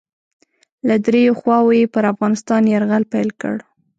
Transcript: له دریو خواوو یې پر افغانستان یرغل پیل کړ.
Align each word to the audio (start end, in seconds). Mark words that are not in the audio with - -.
له 0.87 0.95
دریو 1.05 1.33
خواوو 1.39 1.75
یې 1.79 1.91
پر 1.93 2.03
افغانستان 2.13 2.61
یرغل 2.73 3.03
پیل 3.13 3.29
کړ. 3.41 3.55